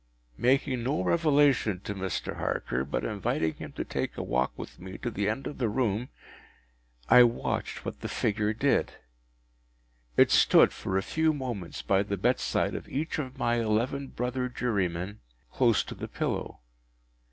[0.39, 2.37] ”Making no revelation to Mr.
[2.37, 5.69] Harker, but inviting him to take a walk with me to the end of the
[5.69, 6.09] room,
[7.07, 8.93] I watched what the figure did.
[10.17, 14.49] It stood for a few moments by the bedside of each of my eleven brother
[14.49, 15.19] jurymen,
[15.51, 16.61] close to the pillow.